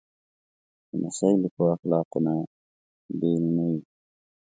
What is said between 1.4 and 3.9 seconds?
له ښو اخلاقو نه بېل نه وي.